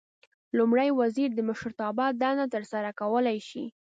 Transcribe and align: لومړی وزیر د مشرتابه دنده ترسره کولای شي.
لومړی 0.57 0.89
وزیر 0.99 1.29
د 1.35 1.39
مشرتابه 1.49 2.05
دنده 2.21 2.45
ترسره 2.55 2.89
کولای 2.99 3.37
شي. 3.49 3.65